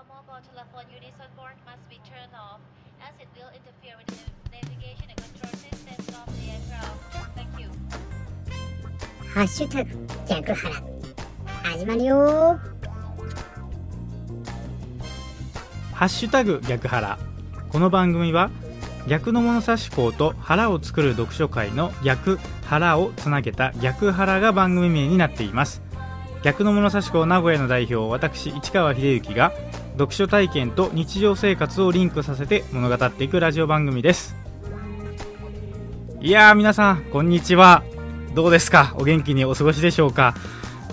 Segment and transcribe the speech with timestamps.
[0.00, 2.60] All mobile telephone units on board must be turned off
[3.02, 7.36] as it will interfere with the navigation and control systems of the aircraft.
[7.36, 7.68] Thank you.
[9.34, 9.90] ハッシュタグ
[10.26, 10.74] 逆腹
[11.64, 12.58] 始まるよ
[15.92, 17.18] ハッシュタグ逆腹
[17.68, 18.50] この番組は
[19.06, 25.82] 逆の物差し校と腹を作る読書会の逆腹をつなげた逆腹が番組名になっています
[26.42, 29.52] 逆の物差し校名古屋の代表私市川秀幸が
[29.92, 34.36] 読書体験と日常生活をリンクさせて物語っていくラジオ番組です。
[36.20, 37.82] いやー皆さんこんにちは。
[38.34, 38.94] どうですか？
[38.98, 40.34] お元気にお過ごしでしょうか？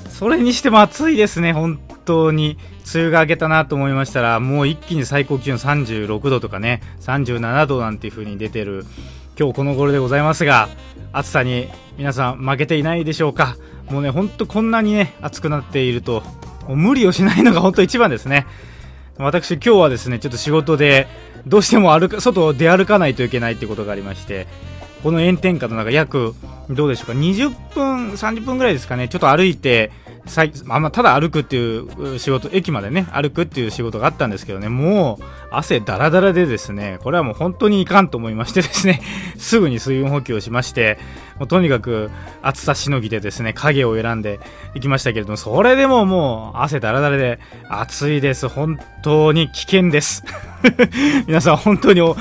[0.10, 1.54] それにしても暑いですね。
[1.54, 2.58] 本当に。
[2.94, 6.82] 梅雨が明けたなと思いましたらもう一気に最高気温36度とかね。
[7.02, 8.86] 37度なんていう風に出てる
[9.38, 10.70] 今日この頃でございますが
[11.12, 11.68] 暑さに
[11.98, 13.58] 皆さん負けていないでしょうか？
[13.90, 16.24] もうねほんとこんなにね暑くなっていると
[16.66, 18.48] もう無理をしないのが本当一番ですね。
[19.20, 21.08] 私今日はですねちょっと仕事で
[21.46, 24.48] どうしても歩か外を出歩かないといけないってことがありまして
[25.04, 26.36] この炎天下の中約
[26.70, 29.92] どうでしょうか20分30分ぐらいですかねちょっと歩いて
[30.28, 31.78] さいまただ歩くってい
[32.16, 39.02] う仕事駅までね歩くっていう仕事があったんですけどねもう汗だらだらでですねこれはもう本当にいかんと思いましてですね
[39.38, 40.98] すぐに水分補給をしまして
[41.40, 42.10] もうとにかく
[42.42, 44.40] 暑さしのぎでですね影を選んで
[44.76, 47.40] いきましたけれどもそれでももう汗だらだらで
[47.70, 48.48] 暑いです。
[48.48, 50.24] 本当に危険です。
[51.28, 52.16] 皆さん本当にお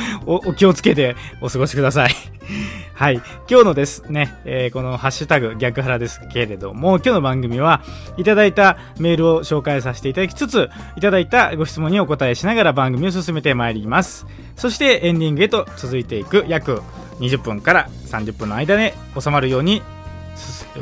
[0.54, 2.14] 気をつけてお過ごしください
[2.94, 3.20] はい。
[3.48, 7.82] 今日のですね、えーこのハッシュタグ逆腹ですけれども、今日の番組は
[8.16, 14.26] いただいたメールを紹介させていただきつつ、いただいたご質問にお答えしながら番組を進めてまいります。
[14.56, 16.82] そしてエンディングへと続いていく約
[17.20, 19.82] 20分から30分の間で収まるように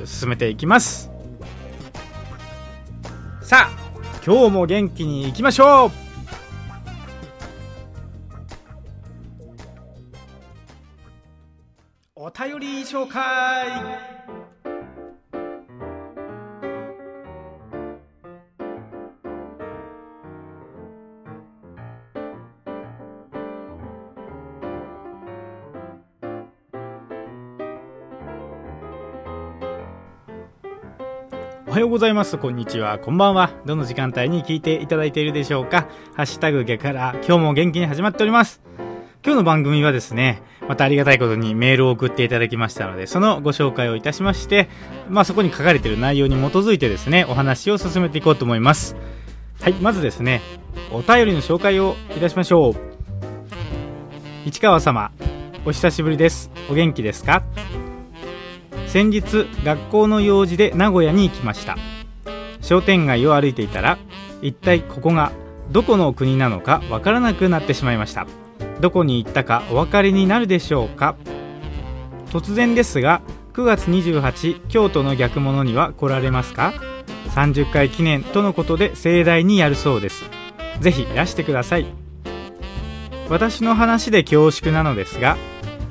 [0.05, 1.11] 進めていきます。
[3.43, 3.85] さあ、
[4.25, 6.04] 今日も元気にいきましょう
[12.27, 13.21] お便り紹介
[31.67, 32.39] おはようございます。
[32.39, 32.99] こんにちは。
[32.99, 33.51] こんばんは。
[33.67, 35.89] どの時間帯に聞いていただいているでしょうか。
[36.15, 38.63] ハッシュタグ逆から今日も元気に始まっております。
[39.25, 44.69] 今日の番組はですね、またありがたいことにメールを送っていただきましたので、そのご紹介をいたしまして、
[45.09, 48.97] まあそこに書かれている内容に基づいてですね、お話を進めていこうと思います。
[49.63, 50.43] はい、まずですね、
[50.93, 52.77] お便りの紹介をいたしましょう。
[54.45, 55.11] 市川様、
[55.65, 56.51] お久しぶりです。
[56.71, 57.43] お元気ですか？
[58.87, 61.79] 先日、学校の用事で名古屋に行きました。
[62.61, 63.97] 商店街を歩いていたら、
[64.43, 65.33] 一体ここが
[65.71, 68.27] どこの国なのかわからなくなってしまいました。
[68.81, 71.17] どこに行ったかお分かりになるでしょうか？
[72.31, 76.75] 突然ですが9月28京都の逆物には来られますか
[77.35, 80.25] ？30回記念とのことで盛大にやるそうです。
[80.81, 81.87] ぜひいらしてください。
[83.29, 85.37] 私の話で恐縮なのですが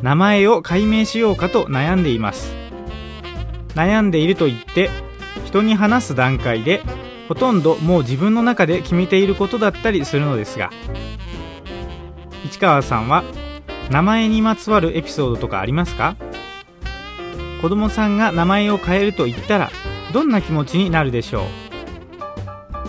[0.01, 2.53] 名前を改名しようかと悩んでいます。
[3.75, 4.89] 悩んでいると言って
[5.45, 6.81] 人に話す段階で
[7.27, 10.69] ほとんどもう自分の中で決めていることだったりするのですが
[12.45, 13.23] 市川さんは
[13.89, 16.15] 名前にまつわるエピソードとかありますか？
[17.61, 19.71] 子供さんが名前を変えると言ったら
[20.13, 21.45] どんな気持ちになるでしょう？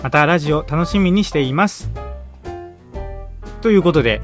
[0.02, 1.90] またラジオ楽しみにしています。
[3.60, 4.20] ということで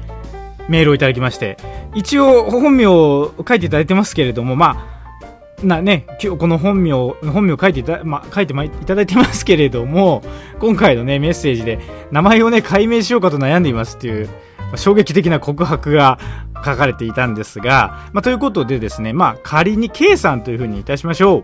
[0.69, 1.57] メールをいただきまして
[1.95, 6.91] 一応本名を書いていただいてますけれどもまあなね、今日この本名、
[7.31, 10.23] 本名書いていた、まあ、書いてまいただいてますけれども、
[10.59, 11.77] 今回のね、メッセージで、
[12.09, 14.27] 名前をね、改名しようかと悩んでいますっていう、
[14.75, 16.19] 衝撃的な告白が
[16.65, 21.43] 書かれていたんですが、まあ、ということでですね、まあ、仮に K さんというふうにいたしましょう。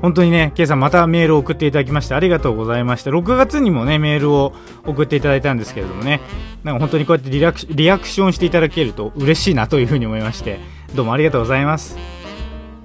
[0.00, 3.10] 本当にね、K さんまたメールを送っていただきましてありがとうございました。
[3.10, 4.52] 6月にもね、メールを
[4.84, 6.20] 送っていただいたんですけれどもね、
[6.62, 10.60] なんか本当にこうやってリラクシリアクションしていただけると嬉しいなというふうに思いまして、
[10.94, 11.96] どうもありがとうございます。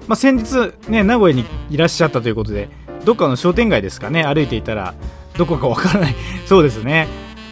[0.08, 2.70] まあ、先日ね、名古屋にいらっしゃったということで、
[3.04, 4.94] どっかの商店街ですかね、歩いていたら、
[5.38, 6.16] どこかわからない。
[6.46, 7.08] そうですね。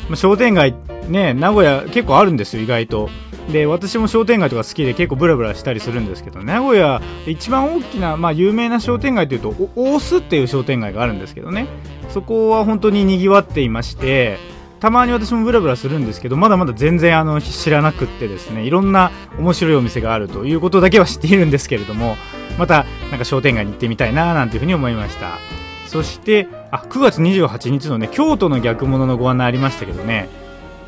[0.10, 0.76] まあ、商店街、
[1.08, 3.10] ね、名古屋結構あるんですよ、意外と。
[3.52, 11.68] で、私も商店街とか好きで結構ブラブラしたりするんですけど、名古屋、一番大きな、まあ、有名な商店街というと、大須っていう商店街があるんですけどね。
[12.10, 14.38] そこは本当に賑わっていまして、
[14.80, 22.16] たまに私もブラブラするんですけどまだまだ全然あの知らなくってですねいろんな面白いお店があるということだけは知っているんですけれども
[22.60, 25.40] またなんか商店街に行ってみたいななんていうふうに思いました
[25.88, 30.30] そしてあ9月28日のね京都の逆物のご案内ありましたけどね。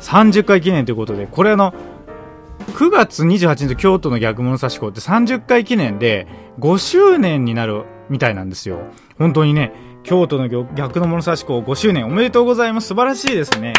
[0.00, 1.74] 30回記念ということでこれあの
[2.74, 6.26] 9月28日京都の逆物差し子って30回記念で
[6.58, 8.80] 5周年になるみたいなんですよ。
[9.18, 9.72] 本当にね
[10.02, 12.88] 京都の逆の物差し子5周年おめでとうございます。
[12.88, 13.74] 素晴らしいですね。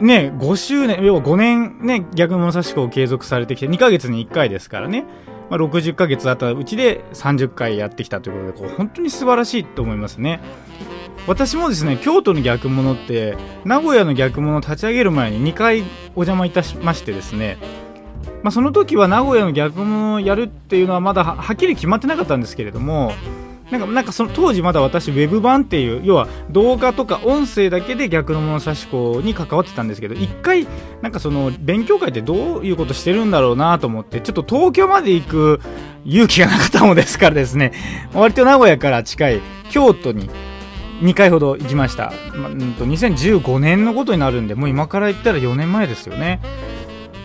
[0.00, 5.04] ね、5周年、要は5年ね、逆物差し子を継続されてきて、2ヶ月に1回ですからね、
[5.50, 10.40] まあ、60ヶ月あったうちで30回やってきたということで、こう本当に素晴らしいと思いますね。
[11.26, 15.80] 私もですね、京都の逆物って、名古屋の逆物を立ち上げる前に2回
[16.14, 17.58] お邪魔いたしましてですね、
[18.42, 23.12] まあ、その時は名古屋の逆物をやるっていうのはまだはっきり決まってなかったんですけれども、
[23.70, 30.66] なんかなんかその当時まだ私ウェブ版っていう要は動画とか音声だけで逆の物差し子に関わってたんですけど一回
[31.00, 35.60] なんかその勉強会ってどういうことしてるんだろうなと思ってちょっと東京まで行く
[36.04, 37.72] 勇気がなかったものですからですね。
[38.12, 39.40] 割と名古屋から近い
[39.70, 40.28] 京都に
[41.00, 46.40] 2回ほど行きました、まうんと2015年のことになるんでもう今から言ったら4年前ですよね。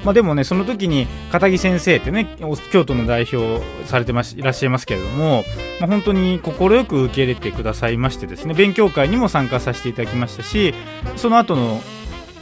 [0.03, 2.37] まあ、でもねその時に片木先生ってね
[2.71, 5.43] 京都の代表されてますいらっしゃいますけれども、
[5.81, 10.73] まあ、本当に快く受け入れてくださいましてですね勉強会にも参加させていただきましたし
[11.17, 11.81] その後の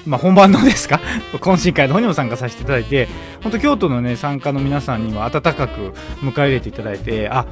[0.05, 1.01] まあ、本番のですか？
[1.33, 3.09] 懇親会の方にも参加させていただいて
[3.43, 7.45] 本当京都のね参加の皆さんにも温かく迎え入れていただいてあ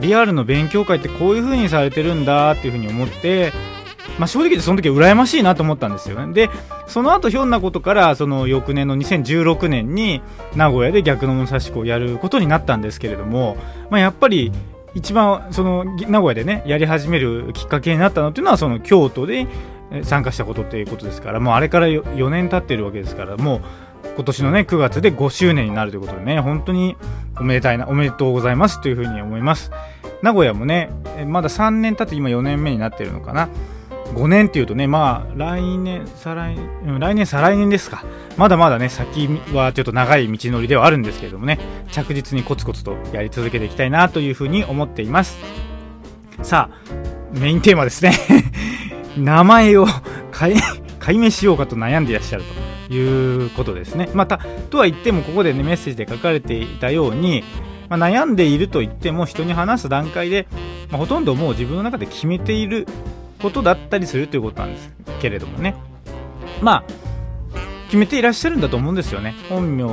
[0.00, 3.52] リアルの勉強会ってこういう風にされてるんだっていう風に思って
[4.18, 6.32] まあ、正直言ってその時は羨ましいなと思ったんですよね。
[6.32, 6.50] で、
[6.86, 10.22] その後ひょんなことから、その翌年の2016年に
[10.56, 13.56] 名古屋で逆の物差し子をやることになったんですけれども、
[13.90, 14.52] まあ、やっぱり
[14.94, 19.46] 一番その名古屋でね、やり始めるきっかけになったのっていうのはその京都で
[20.02, 23.60] 参加したことっていうことですから、もうあれから4年経ってるわけですから、もう
[24.16, 26.96] 今年のね、9月で5周年になるということでね、本当に
[27.38, 29.70] おめでたいな、おめでとうございますというふうに思います。
[30.22, 30.90] 名古屋もね、
[31.26, 33.48] まだ3年経って今4年目になってるのかな。
[34.14, 38.04] 5年っていうとね、まあ、来年、再来年、来年、再来年ですか。
[38.36, 41.58] まだまだね、先はちょっと長い道のりではあるんですけれどもね、
[41.90, 45.38] 着実にコツコツとやり続けていきたいなというふうに思っています。
[46.42, 48.12] さあ、メインテーマですね。
[49.16, 49.86] 名前を
[50.36, 50.60] 変え、
[50.98, 52.44] 解明しようかと悩んでいらっしゃる
[52.88, 54.08] ということですね。
[54.14, 54.38] また、
[54.70, 57.44] とは言っても、ここでね、メッセージで書かれていたように、
[57.90, 60.46] まあ、悩んでいると言っても人に話す段階で、
[60.90, 62.86] まあ、ほとんどもう自分の中で決めている
[63.40, 64.90] ことだったりするということなんです
[65.20, 65.74] けれどもね。
[66.60, 67.10] まあ
[67.86, 69.34] 決めていらっしゃるんだと思うんですよね。
[69.48, 69.84] 本名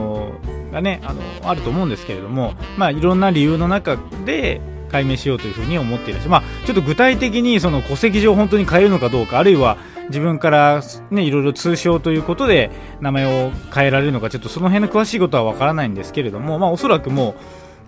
[0.72, 4.62] がねあのあると思うんですけれどもまあいろんな理由の中で
[4.92, 9.78] 解明しようというふうに思っているしまあちょっと具体的にその戸籍上本当に変えるのかどうかあるいは
[10.10, 12.72] 自分からねいろいろ通称ということで
[13.02, 17.36] 名前を変えられるのかちょっとその辺の詳しいことはわからないんですけれどもまあおそらくもう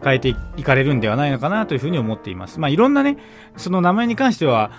[0.04, 2.60] 変えていかれるんではないのかなというふうに思っています。
[2.60, 3.18] まあ、いろんなね、
[3.58, 4.72] その名前に関しては、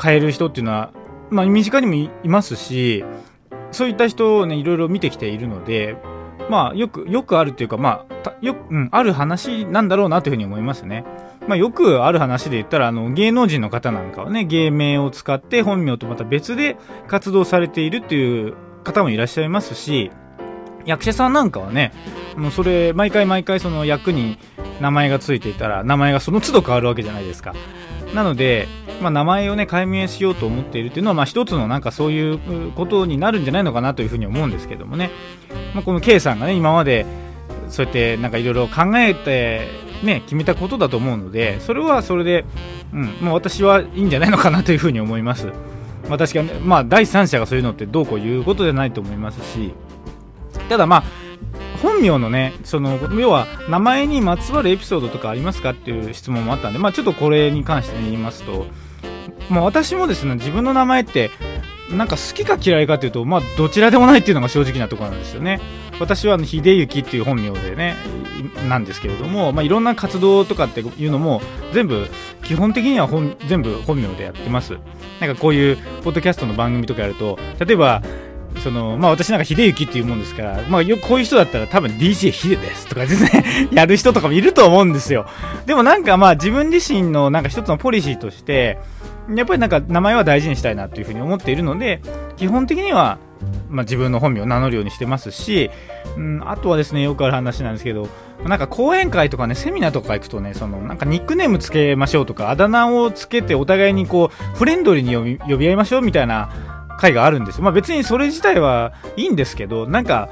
[0.00, 0.92] 変える人っていうのは、
[1.30, 3.04] まあ、身近にもいますし、
[3.70, 5.96] そういった人をね、いろいろ見てきているので、
[6.48, 11.04] まあ、よく、よくあるっていうか、まあ、よく、うん、ある話なんだろうなというふうに思いますね。
[11.46, 16.76] まあ、よくある話で言ったら、あの、芸能人の方なんかはね、芸名を使って本名とまた別で
[17.06, 18.54] 活動されているっていう
[18.84, 20.10] 方もいらっしゃいますし、
[20.86, 21.92] 役者さんなんかはね、
[22.36, 24.38] もうそれ、毎回毎回その役に
[24.80, 27.54] 名前がついていたら、名前がその都度変わるわけじゃないですか。
[28.14, 28.68] なので、
[29.00, 35.10] まあ、名前をね、解明しようと思っているっていうのは、まあ、一つのなんかそういうことになるんじゃないのかなというふうに思うんですけどもね。
[35.74, 37.06] まあ、この K さんがね、今まで、
[37.68, 39.68] そうやってなんかいろいろ考えて、
[40.02, 42.44] ね、決めたことだと思うので、それはそれで、
[42.92, 45.48] うん、もう私はいいんじゃないのかなというふうに思います。
[46.08, 49.74] まあ、確かに、まあ、第三者がそういうのってどうこう言うことじゃないと思いますし、
[50.68, 51.27] ただまあ
[51.82, 58.66] 本名のねその要は名前にまつわるエピソードとかありますかっていう質問もあったんで、まあ、ちょっとこれに関して言いますと、
[59.50, 61.30] まあ、私もですね自分の名前って
[61.90, 65.60] なんか好きか嫌いかっていうと、まあ、どちらでもないっていうのが正直なところなんですよね。
[65.98, 67.96] 私は秀幸っていう本名でね、
[68.68, 71.40] なんですけれども、まあ、いろんな活動とかっていうのも、
[71.72, 72.06] 全部、
[72.44, 74.76] 基本的には本全部本名でやってます。
[75.20, 78.02] なんかこういう、ポッドキャストの番組とかやると、例えば、
[78.62, 85.26] そのまあ私なんか秀幸っていうもんですから、まあよこういう人だったら多分 DJ ヒデですとかですね やる人とかもいると思うんですよ。
[85.66, 88.78] でもなんかまあ自分自身のなんか一つのポリシーとして、
[89.34, 92.00] やっぱりなんか名前は大事にしたいなというふうに思っているので、
[92.36, 93.18] 基本的には、
[93.68, 95.70] まあ、自分の本名を名乗るようにしてますし、
[96.16, 98.08] うん、あとはですね、よくある話なんですけど、
[98.46, 106.50] なんか講演会とかね、セミナーとか行くとね、そのなんかニックネームつけましょうとか、あだ名をつけてお互いにこう、フレンドリーに呼び合いましょうみたいな
[106.98, 110.28] 回があるんですまあ別にそれ自体はいいんですけど、なんか、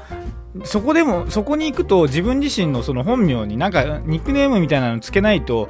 [0.63, 5.69] そこでも、そこに行くと自分自身のその本名になんかニックネームみたいなのつけないと、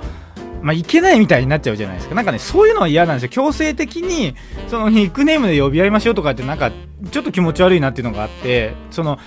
[0.67, 2.15] まあ、いけないみたいになっちゃうじゃないですか。
[2.15, 3.29] なんかね、そういうのは嫌なんですよ。
[3.29, 4.35] 強制的に、
[4.67, 6.73] そのニックネームで呼び合いましょうとかって、なんか、
[7.09, 9.17] ちょっと気持ち悪いなっていうのがあって、その、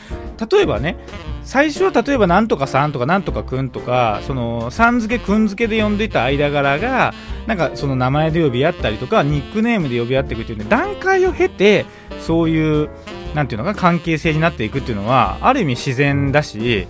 [0.53, 0.99] 例えばね、
[1.43, 7.15] 最初は例えばなんとかさんとかなんとかくんとか、その、さん付けくん付けで呼んでいた間柄が、
[7.47, 11.87] なんかその名前で呼び合ったりとか、ニックネームで呼び合っていくっていうね、段階を経て、
[12.21, 12.91] そういう、
[13.35, 16.87] なんていうのか、関係性になっていくっていうのは、ある意味自然だし、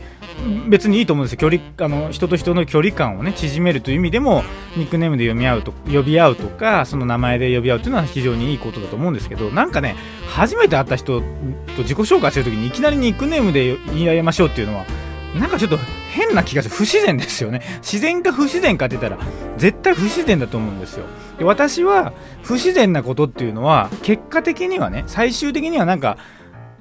[0.68, 1.38] 別にいいと思うんですよ。
[1.38, 4.42] 距離あの人と人の距離感をね縮めるという意味でも
[4.76, 9.96] ニックネームで読み合うと呼び合うとかその名前で呼び合うというのは非常にいいことだと思うんですけどなんかね
[10.28, 11.26] 初めて会った人と
[11.78, 14.84] 自己紹介するときにいきなりニックネームで言い合いましょうっていうのは
[15.38, 15.78] なんかちょっと
[16.10, 16.74] 変な気がする。
[16.74, 17.62] 不自然ですよね。
[17.82, 19.22] 自然か不自然かって言ったら
[19.58, 21.06] 絶対不自然だと思うんですよ。
[21.38, 26.18] で私は不自然なことっていうのは結果的にはね最終的にはなんか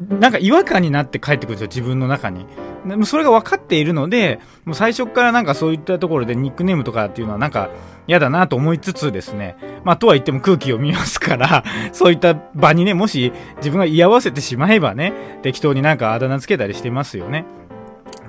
[0.07, 2.45] なんか違和感になって帰ってくるんですよ自分の中に
[2.85, 7.69] でもそれが分かっているので、もう最初からなんかそういったところでニックネームとかっていうのはなんか
[8.07, 17.45] 嫌だなと思いつつですね、まあとは言っても空気を見ますから、 そういった場にね、もし自分が居合わせてしまえばね、適当になんかあだ名つけたりしてますよね。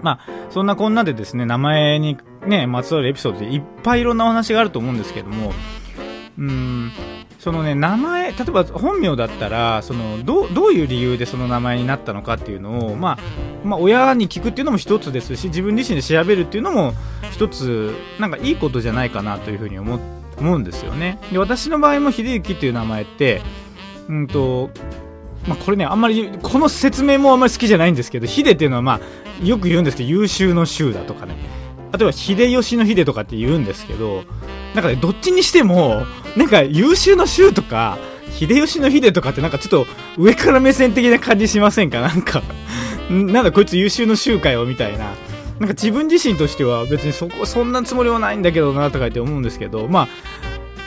[0.02, 5.52] まあ、そんなこんなでですね、名前にね、まつわるエピソードでいっぱいいろんなお話があると思うんですけども、
[6.38, 6.90] うーん、
[7.40, 13.18] そのね、名前、例えば本名だったら、そのどどういう理由でその名前になったのかっていうのを、まあ、
[13.64, 16.92] まあ、親に聞くっていうのも一つですし、自分自身で調べるっていうのも
[17.32, 19.98] 一つ、なんかいいことじゃないかなというふうに思
[20.38, 21.18] 思うんですよね。
[21.32, 23.40] で、私の場合も秀幸っていう名前って、
[24.08, 24.68] うんと、
[25.48, 29.00] まあ、これね、あんまり、この説明もあんまり好きじゃないんですけど、秀っていうのはま
[29.42, 31.34] あ、よく言うんですけど、優秀の秀だとかね。
[31.92, 34.24] 例えば、秀吉の秀とかって言うんですけど、
[34.74, 36.04] なんかね、どっちにしても、
[36.36, 37.98] なんか優秀の秀とか、
[38.32, 42.00] 秀吉の秀とかってなんかちょっと上から目線的な感じしませんか？
[42.00, 42.42] なんか
[43.10, 45.14] なんだこいつ優秀の秀かよみたいな。
[45.58, 50.08] なんか自分自身としては別にそこ、そんなつもりはないんだけどなとかって思うんですけど、ま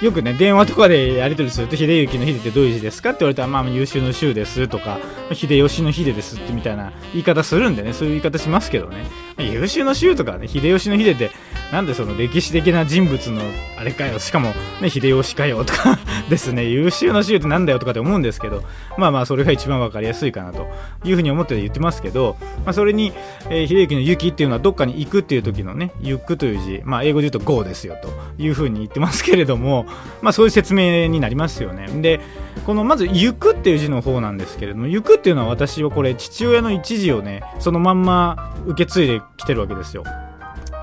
[0.01, 4.97] あ、よくね、電話とかでやり取りすると、秀幸の秀ってどういう字ですかって言われたら、まあ、優秀の秀ですとか、
[5.31, 9.05] 秀吉の秀ですってみたいな言い方するんでね、そういう言い方しますけどね。
[9.37, 11.31] 優秀の秀とかね、秀吉の秀って、
[11.71, 13.41] なんでその歴史的な人物の
[13.77, 15.97] あれかよ、しかもね、秀吉かよとか
[16.29, 18.63] ですね、優秀の秀ってなんだよとかって思うんですけど、
[18.97, 20.67] まあまあ、それが一番わかりやすいかなと
[21.03, 23.11] いうふうに思って言ってますけど、まあ、それに、
[23.49, 29.85] えー、秀幸の行きっていうのはどっかに行くっていう時のね、行くという字、まあ、英語で言うと go ですよというふうに言ってますけれども、
[30.21, 31.87] まあ、そういう説明になりますよね。
[32.01, 32.21] で、
[32.65, 40.03] このまず、行くっていう字の方なんですけれども、行くっていうのは私はこれ、父親の一字をね、そのまんま受け継いできてるわけですよ。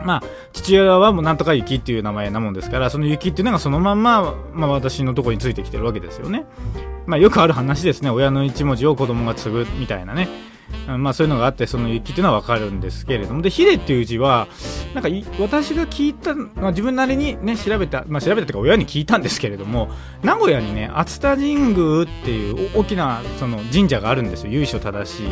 [0.04, 0.22] まあ、
[0.52, 6.44] 父親はもうなんとか雪っていう名前なもんですから、その雪っていうのがそのまんま、まあ私のとこについてきてるわけですよね。
[7.06, 8.10] まあよくある話ですね。
[8.10, 10.28] 親の一文字を子供が継ぐみたいなね。
[10.98, 14.48] まあそういうのがあってその雪っていうのはわかるんですけれどもでヒデっていう字は
[14.94, 19.90] なんか私が聞いた、まあ、自分なりにね調べた、まあ、調べたというか親に聞いたんですけれども
[20.22, 25.22] 名古屋にね熱田神宮っていう大きなその神社があるんですよ由緒正し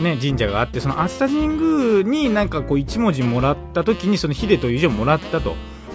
[0.00, 5.54] い、ね、神社があってその熱田神宮になんかこう一文字もらった時にそのヒデという字をもらったと。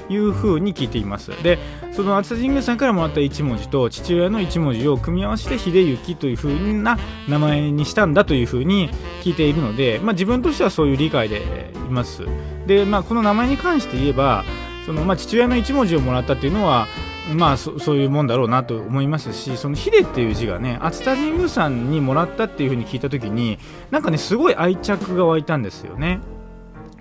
[0.10, 1.60] いうふうに聞いていますで
[1.92, 8.90] その厚田神宮さんからもらった1文字と父親の1文字を組み合わせて秀幸というふうな名前にしたんだというふうに
[9.22, 12.24] 聞いているので、まあ、自分としてはそういう理解でいます
[12.68, 14.44] で、まあ、この名前に関して言えば
[14.86, 16.88] その、まあ、父親の1文字をもらったっていうのは
[17.32, 23.60] まあそそういうもんだろうなと思いますしその「秀」っていう字がね熱田神宮さんにもらったっていうふうに聞いた時に
[23.92, 26.20] なんかねすごい愛着が湧いたんですよね。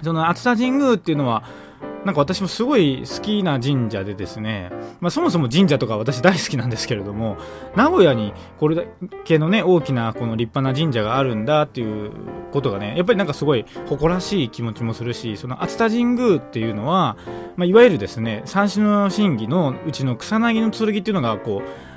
[0.03, 1.45] その熱田神宮っていうのは
[2.05, 7.37] なんか私もすごい好きな神社でですね、まあ、そもそも神社とか私大好きなんですけれども、
[7.77, 8.83] 名古屋にこれだ
[9.25, 12.13] けのね、大きなこの立派な神社があるんだっていう
[12.51, 17.17] ことがね、やっぱりなんかすごい誇らしい気持ちもするし、その熱田神宮っていうのは、
[17.57, 21.93] まあ、いわゆるですね、三種の神器のうちの草薙の剣っていうのがこう、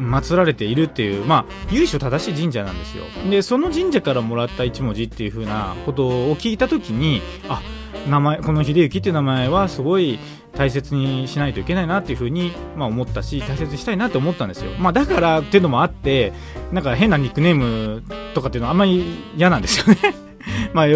[0.00, 3.04] 祀られているっていう、まあ、由緒正しい神社なんですよ。
[3.30, 7.60] で、その神社からもらった一文字っていう風なことを聞いたときに、あ、
[8.08, 10.18] 名前この秀幸っていう名前はすごい
[10.52, 16.32] 大切にしないといけないなっていうふうに、まあ、思ったし大切にしたいなって思ったんですよ、まあ、だからっていうのもあって
[16.72, 18.02] なんか変なニックネーム
[18.34, 19.04] とかっていうのはあんまり
[19.36, 20.14] 嫌なんですよね
[20.72, 20.86] まあ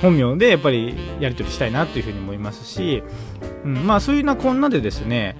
[0.00, 3.02] 本名でやっぱりやり取りしたいなっていうふうに思いますし、
[3.64, 5.36] うん、まあそういうなこんなでですね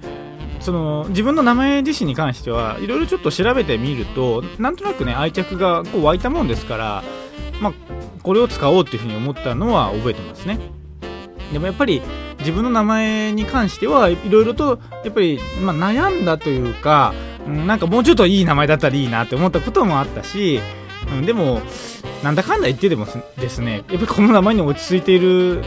[0.59, 7.03] その自分の名前自身に関してはいろいろちょっと調べてみるとなんとなくね愛着がこう湧いたもんですから
[7.59, 7.73] まあ
[8.21, 10.80] これを使おうっていうふうに思ったのは覚えてますね。
[11.51, 12.01] でもやっぱり
[12.39, 17.13] 自分の名前に関してはいろいろとやっぱり、まあ、悩んだというか、
[17.47, 20.59] ん、なんかもうちょっといい名前だったらいいなって思ったこともあったし、
[21.11, 21.61] うん、でも
[22.23, 23.05] なんだかんだ言ってでも
[23.37, 25.63] ですねやっぱりこの名前に落ち着いている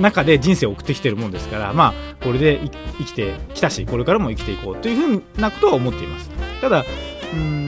[0.00, 2.60] 中で人生を送ってきてるもんですからまあこれで
[2.98, 6.30] 生きてきたしこれからも生きていこうというふうなことは思っています。
[6.60, 6.84] ただ
[7.34, 7.65] うん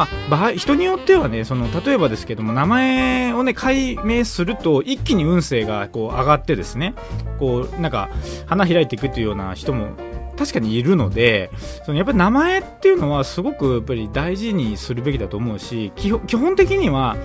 [0.00, 6.94] まあ、場合人によってはねその例えばですけども名前をね解明すると一気に運勢がこう上がってですね
[7.38, 8.08] こうなんか
[8.46, 9.90] 花開いていくというような人も
[10.38, 11.50] 確かにいるので
[11.84, 17.18] そのやっぱり名前っていうのはすごくやっぱり大事にするべきだと思うし基本的には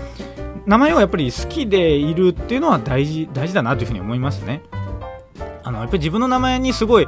[0.65, 4.63] 名前をやっぱり好きでいるっていうのは大事大事だなというふうに思いますね。
[5.65, 7.07] あのやっぱり自分の名前にすごい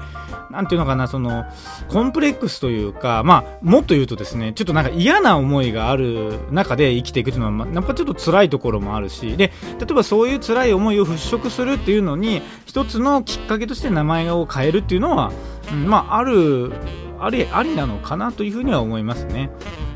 [0.49, 1.45] なんていうのかな、その、
[1.89, 15.31] コンプレックスというか、まあ、もっと言うとですね、ちょっとなんか嫌な思いがある中で生きていくというのは、やっぱちょっと辛いところもあるし、で、例えばそういう辛い思いを払拭するっていうのに、一つのきっかけとして名前を変えるっていうのは、
[15.71, 16.71] うん、まあ、ある、
[17.19, 19.49] あり、ありなのかなというふうには思いますね。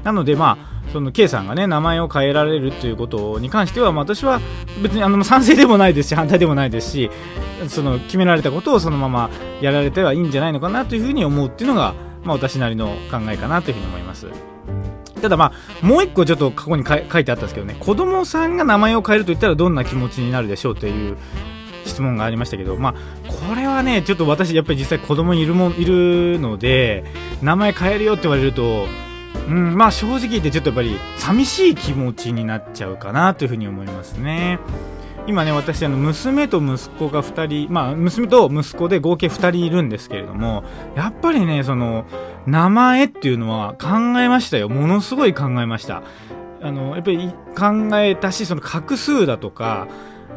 [0.04, 4.42] なので、まあ、その K さんがね名前を変えられるということに関しては、まあ、私は
[4.82, 7.10] 別にあの賛成でもないですし反対でもないですし
[7.70, 9.30] その決められたことをそのまま
[9.62, 11.94] やられてはいいんじゃないのかなというふうに思うっていうのが、
[12.24, 14.28] まあ、私なりの考えかなというふうに思います。
[15.22, 21.16] ただまあもう一個ちょっと過去に書いてあったんですけどね子供さんが名前を変えると言ったらどんな気持ちになるでしょうという
[21.86, 27.04] 質問がありましたけど、まあ、これはねちょっと私やっぱり実際子供いるもいるので
[27.42, 28.88] 名前変えるよって言われると
[29.48, 34.60] うん、まあ正直言ってちょっとやっぱり寂しい気持ちになっちゃうかなというふうに思いますね。
[35.28, 40.64] 今ね私あの娘と息子が2人まあ娘と息子で合計2人いるんですけれども
[40.96, 42.06] やっぱりねその
[42.48, 46.02] 名前っていうのは考えましたよものすごい考えました
[46.64, 49.88] あのやっぱり考えたしその画数だとか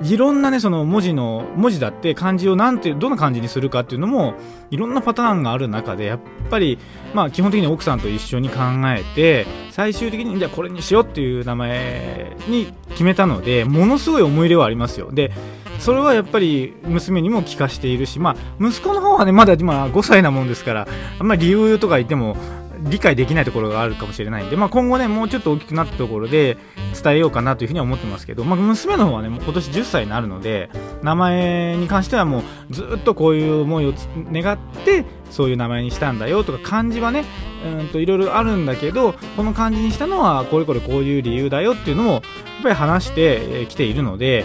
[0.03, 4.35] いろんなね、その文字の、文字だって漢字をなんて、どんな漢字にするかっていうのも、
[4.71, 6.21] いろんなパターンがある中で、やっ
[6.51, 6.79] ぱり、
[7.15, 15.11] まあ基本的に奥さんと一緒に考えて、最終的に、じゃあこれにしようっていう名前に決めたので、ものすごい思い入れはありますよ。
[15.13, 15.33] で、
[15.79, 22.37] それはやっぱり娘にも聞かしているし、まあ息子の方はね、まだ今5歳なもんですから、あんまり理由とか言っても、
[22.85, 26.57] 理解できないところがあるかもしれないんで、まあ、今後ね、もうちょっと大きくなったところで
[27.03, 30.71] 伝えようかなというふうには思ってますけど、まあ、娘の方はね、もう今年10歳になるので、
[31.03, 33.95] 名前に関してはもうずっとこういう思いを
[34.33, 37.25] 願って、そういう名前にしたんだよとか、漢字はね、
[37.65, 42.23] うんといろいろあるんだけど、この漢字にしたのはこれこれこういう理由だよっていうのを、やっ
[42.63, 44.45] ぱり話してきているので、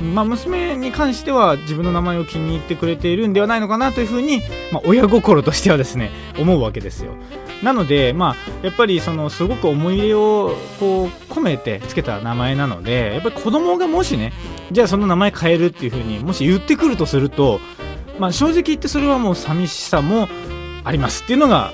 [0.00, 7.12] まあ、娘に関しては自分の名前を気に入ってくれているんではないのかなというふうに、まあ、親心としてはですね思うわけですよ。
[7.62, 14.32] なので、まあ、やっぱりそのすごく思い入れをこう込めてつけた名前なのでやっぱり子供がもしね
[14.72, 17.60] じゃあその名前変えるっていうふうにもし言ってくるとすると、
[18.18, 20.28] まあ、正直言ってそれはもう寂しさも
[20.84, 21.24] あります。
[21.24, 21.72] っていうのが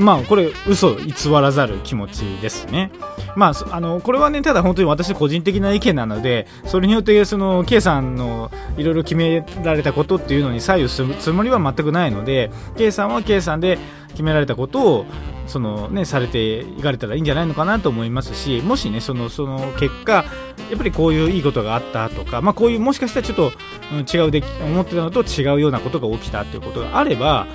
[0.00, 2.90] まあこれ嘘偽らざる気持ちですね。
[3.36, 13.78] まあ、あのこれはねただ本当に私個人的な意見なのでそれによってその K さんのいろいろ決められたことっていうのに左右するつもりは全くないので K さんは K さんで
[14.10, 15.06] 決められたことを
[15.46, 20.24] その、ね、されていかれたらいいんじゃないのかなと思いますしもしねそのその結果
[20.70, 23.52] やっぱりこういういいことがあったとか、まあ、こういうもしかしたらちょっと、
[23.92, 27.46] うん、違うで思ってたのと違うようなことが起きたっていうことがあれば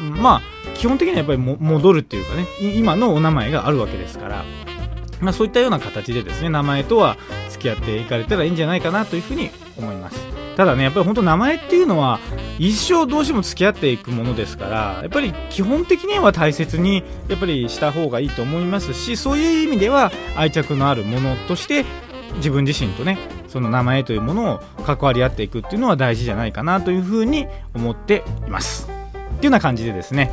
[0.00, 0.42] まあ
[0.74, 4.44] 基本的にはやっぱり戻るっていうかね今のお名前があるわけですから、
[5.20, 7.16] まあ、そういったような形でですね名前とは
[7.50, 10.42] 付き合っていかれたらいいんじゃないかなというふうに思います。
[10.56, 12.20] ただねやっぱり本当名前っていうのは
[12.58, 21.84] 一生どうしても付き合っていくものですからやっぱり基本的には大切にやっぱりした方がいいと思いますしそういう意味では愛着のあるものとして
[22.36, 29.01] 自分自身とねその名前というものを関わり合っていくっていうのは大事じゃないかなというふうに思っています。
[29.42, 30.30] っていうような感じでですね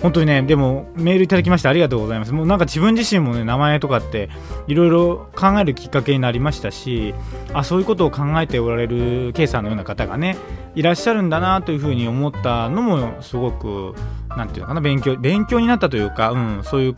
[0.00, 2.32] 本当にね、でもメールいただきましてありがとうございます。
[2.32, 4.30] もうなんか自分自身もね、名前とかって
[4.66, 7.14] いろいろ考えるきっかけになりましたし、
[7.52, 10.36] あ、そういうことを考えておられる K さんのような方がね、
[10.74, 13.94] いらっしゃるんだなというふうに思ったのもすごく、
[14.30, 16.96] 何て言うのかな、勉強、勉強になったというか、うん、そういう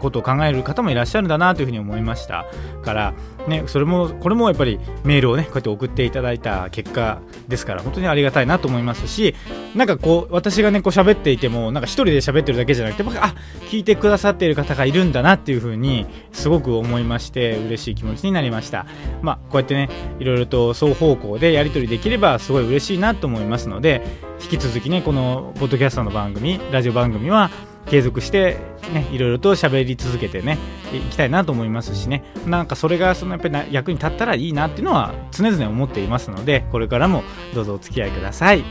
[0.00, 2.46] ことを考える方もいらっしゃるんだなというふうに思いました
[2.84, 3.14] から、
[3.48, 9.34] ね、それもこれもやっぱりメールをねこうやって送っていただいた結果ですから本当にありがたいなと思いますし
[9.74, 13.34] なんかこう私がねこう喋っていてもなんか一人で喋ってるだけじゃなくて僕あ
[13.70, 18.86] 聞いてくださっている方がいるんだなっていうふうにすごく思いまして嬉しい気持ちになりました。
[19.22, 24.02] まあこうやってねいろいろと双方向でやり取りできればすごい嬉しいなと思いますので
[24.40, 27.50] 引き続きねこのポッドキャストの番組ラジオ番組は
[27.88, 28.58] 継続して
[28.92, 30.58] ねいろいろと喋り続けてね
[30.92, 32.24] いきたいなと思いますしね。
[32.46, 37.22] なんかそれがそのやっぱり役に立ったらいいなっていうのは常々思っていますのでこれからも
[37.54, 38.64] どうぞお付き合いください。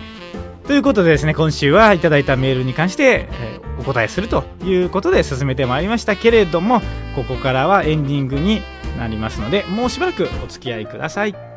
[0.68, 6.82] ということでですね今週はいただいたメールに関して、えお答えするということで進めてまいりましたけれども
[7.16, 8.62] ここからはエンディングに
[8.98, 11.55] なりますのでもうしばらくお付き合いください。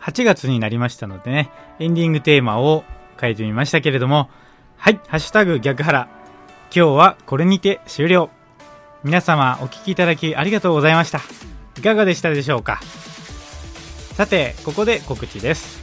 [0.00, 2.84] 8月になりましたのでね、エンディングテーマを
[3.20, 4.30] 変えてみましたけれども、
[4.76, 6.08] はい、ハッシュタグ逆腹。
[6.74, 8.30] 今日はこれにて終了。
[9.04, 11.20] 皆様お聴きいただきありがとうございました。
[11.78, 12.80] いかがでしたでしょうか？
[14.14, 15.80] さて、ここで告知です。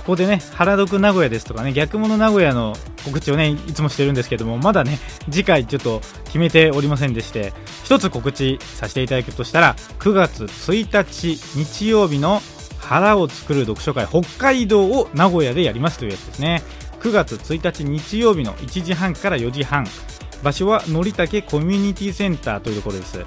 [0.00, 4.98] ここでね、原宿名古屋ですとかね、逆物名古屋の告知をね、いつもしてるんですけども、まだね、
[5.30, 7.52] 次回ちょっと決めておりませんでして、
[7.84, 12.40] 一つ告知させていただくとしたら、9月1日日曜日の
[12.80, 16.62] 腹を作る読書会北海道を名古屋でやりますというやつですね。
[17.00, 19.86] 9月1日日曜日の1時半から4時半。
[20.42, 23.24] 場所はのりたけコミュニティセンターというところです。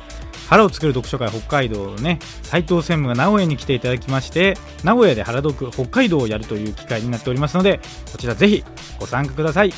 [0.49, 7.79] 腹を作る読書会北海道のね斉藤専務が名古屋に来ていただきまして名古屋で腹読北海道をやるという機会になっておりますので
[8.11, 8.63] こちらぜひ
[8.99, 9.73] ご参加ください。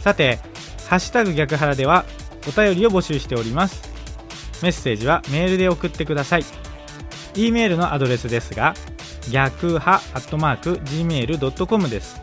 [0.00, 0.38] さて
[0.88, 2.04] 「ハッシュタグ逆腹」では
[2.46, 3.90] お便りを募集しております。
[4.62, 6.44] メッセージはメールで送ってください。
[7.36, 8.74] E メールのアドレスですが
[9.30, 12.20] 逆派アットマーク Gmail.com です。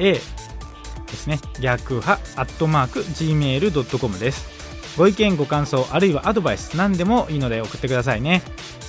[0.00, 0.20] で
[1.16, 1.40] すね。
[1.60, 4.48] 逆派アットマーク Gmail.com です。
[4.96, 8.42] ご意見ご感想あるいはアドバイス何でもいいので送ってくださいね。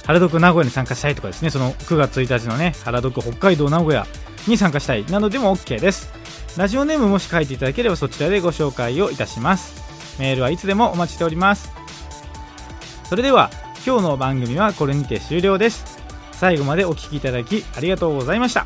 [0.06, 1.52] 原宿名古屋に参加したいとかですね。
[1.52, 4.08] その9月1日のね原宿北海道名古屋
[4.48, 5.06] に参加したい。
[5.06, 6.21] などでも OK です。
[6.58, 10.20] ラジオネームもし書いていただければそちらでご紹介をいたします。
[10.20, 11.72] メールはいつでもお待ちしております。
[13.06, 13.50] それでは
[13.86, 16.00] 今日の番組はこれにて終了です。
[16.34, 18.66] 最後までお聴きいただきありがとうございました。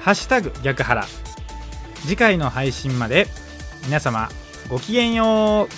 [0.00, 1.06] ハッシュタグ逆腹
[2.02, 3.26] 次回の配信まで
[3.84, 4.28] 皆様
[4.68, 5.68] ごきげんよう。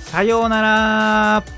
[0.00, 1.55] さようなら。